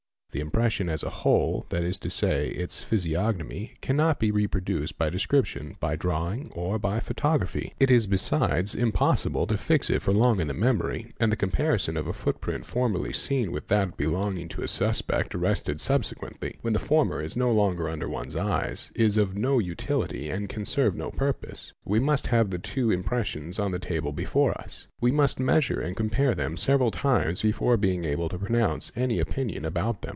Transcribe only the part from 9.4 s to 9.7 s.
to